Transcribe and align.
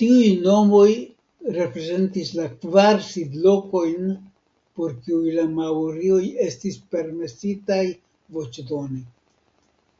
Tiuj 0.00 0.30
nomoj 0.46 0.94
reprezentis 1.58 2.32
la 2.38 2.46
kvar 2.64 2.98
sidlokojn 3.10 4.08
por 4.80 4.96
kiuj 5.04 5.34
la 5.40 5.44
maorioj 5.60 6.20
estis 6.48 6.80
permesitaj 6.96 7.80
voĉdoni. 8.38 9.00